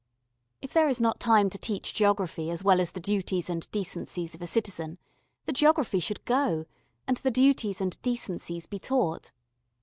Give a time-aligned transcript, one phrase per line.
[0.63, 4.33] If there is not time to teach geography as well as the duties and decencies
[4.33, 4.97] of a citizen,
[5.45, 6.65] the geography should go,
[7.07, 9.31] and the duties and decencies be taught.